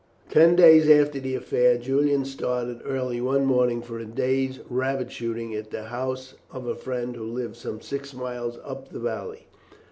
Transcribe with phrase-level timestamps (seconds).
[0.31, 5.53] Ten days after the affair Julian started early one morning for a day's rabbit shooting
[5.53, 9.45] at the house of a friend who lived some six miles up the valley.